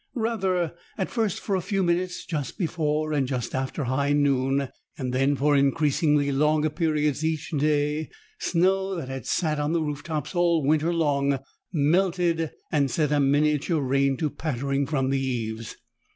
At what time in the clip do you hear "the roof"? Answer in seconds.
9.73-10.01